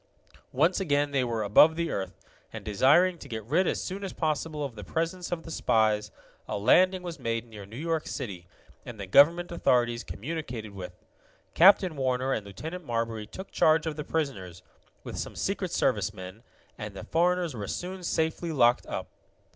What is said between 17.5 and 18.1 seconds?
were soon